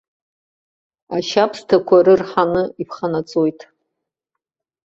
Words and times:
Ашьабсҭақәа 1.15 1.97
рырҳаны 2.05 2.63
иԥханаҵоит. 2.81 3.59